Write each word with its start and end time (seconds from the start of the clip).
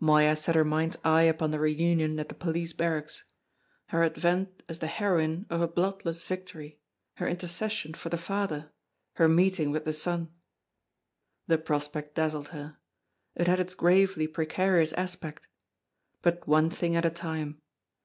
Moya 0.00 0.34
set 0.34 0.56
her 0.56 0.64
mind's 0.64 0.96
eye 1.04 1.22
upon 1.22 1.52
the 1.52 1.60
reunion 1.60 2.18
at 2.18 2.28
the 2.28 2.34
police 2.34 2.72
barracks: 2.72 3.22
her 3.90 4.02
advent 4.02 4.64
as 4.68 4.80
the 4.80 4.88
heroine 4.88 5.46
of 5.48 5.60
a 5.60 5.68
bloodless 5.68 6.24
victory, 6.24 6.80
her 7.18 7.28
intercession 7.28 7.94
for 7.94 8.08
the 8.08 8.18
father, 8.18 8.72
her 9.12 9.28
meeting 9.28 9.70
with 9.70 9.84
the 9.84 9.92
son. 9.92 10.32
The 11.46 11.58
prospect 11.58 12.16
dazzled 12.16 12.48
her. 12.48 12.78
It 13.36 13.46
had 13.46 13.60
its 13.60 13.76
gravely 13.76 14.26
precarious 14.26 14.92
aspect. 14.94 15.46
But 16.20 16.48
one 16.48 16.68
thing 16.68 16.96
at 16.96 17.04
a 17.04 17.10
time. 17.10 17.60